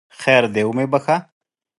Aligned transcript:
خیر 0.19 0.43
دی 0.53 0.61
ومې 0.65 0.85
بخښه! 0.91 1.17